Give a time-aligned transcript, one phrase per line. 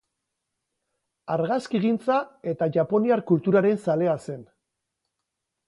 [1.33, 2.17] Argazkigintza
[2.53, 4.43] eta japoniar kulturaren zalea zen.